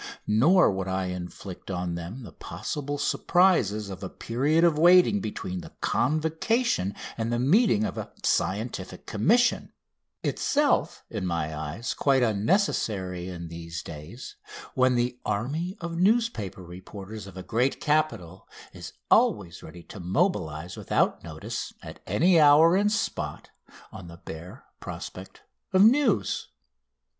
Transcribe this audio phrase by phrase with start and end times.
[0.25, 5.61] Nor would I inflict on them the possible surprises of a period of waiting between
[5.61, 9.71] the convocation and the meeting of a Scientific Commission,
[10.23, 14.37] itself in my eyes quite unnecessary in these days,
[14.73, 20.75] when the army of newspaper reporters of a great capital is always ready to mobilise
[20.75, 23.51] without notice, at any hour and spot,
[23.91, 26.47] on the bare prospect of news.